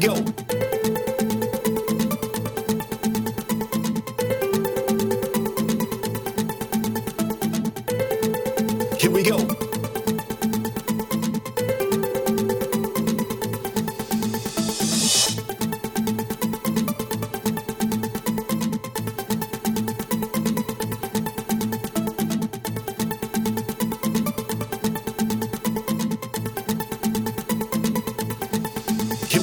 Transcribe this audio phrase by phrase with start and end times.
[0.00, 0.14] go.
[8.98, 9.69] Here we go.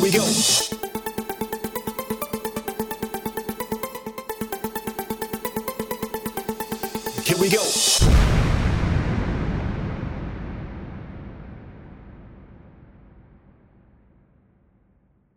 [0.08, 0.26] We go.
[7.24, 8.17] Here we go.